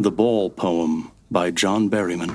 [0.00, 2.30] The Ball Poem by John Berryman.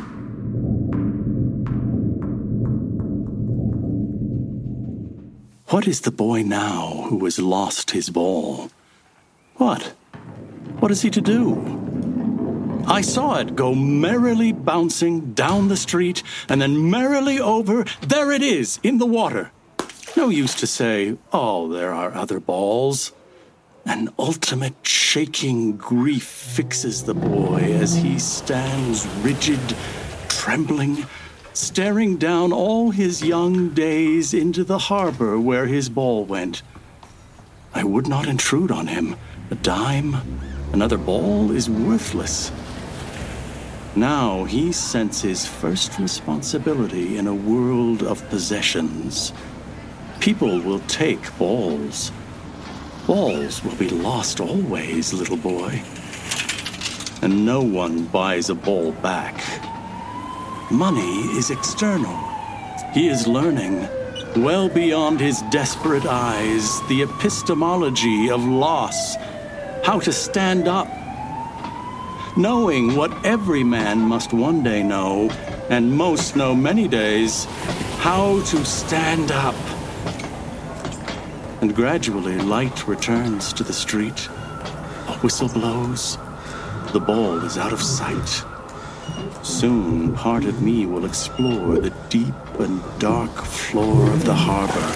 [5.69, 8.69] What is the boy now who has lost his ball?
[9.55, 9.81] What?
[10.77, 12.83] What is he to do?
[12.85, 17.83] I saw it go merrily bouncing down the street and then merrily over.
[18.01, 19.49] There it is, in the water.
[20.15, 23.11] No use to say, oh, there are other balls.
[23.87, 29.59] An ultimate shaking grief fixes the boy as he stands rigid,
[30.27, 31.05] trembling,
[31.53, 36.63] staring down all his young days into the harbor where his ball went.
[37.75, 39.17] I would not intrude on him.
[39.51, 40.17] A dime,
[40.73, 42.51] another ball is worthless.
[43.95, 49.31] Now he senses first responsibility in a world of possessions.
[50.19, 52.11] People will take balls.
[53.07, 55.79] Balls will be lost always, little boy.
[57.21, 59.35] And no one buys a ball back.
[60.71, 62.17] Money is external.
[62.95, 63.87] He is learning,
[64.37, 69.15] well beyond his desperate eyes, the epistemology of loss,
[69.83, 70.87] how to stand up.
[72.35, 75.29] Knowing what every man must one day know,
[75.69, 77.45] and most know many days,
[77.99, 79.55] how to stand up.
[81.65, 84.27] And gradually light returns to the street.
[85.07, 86.15] A whistle blows.
[86.93, 88.43] The ball is out of sight.
[89.41, 94.89] Soon part of me will explore the deep and dark floor of the harbor.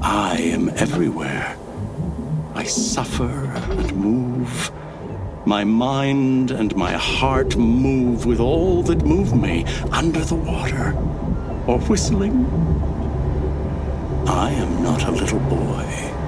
[0.00, 1.58] I am everywhere.
[2.54, 4.72] I suffer and move.
[5.44, 10.96] My mind and my heart move with all that move me under the water
[11.66, 12.46] or whistling.
[14.26, 16.27] I am not a little boy.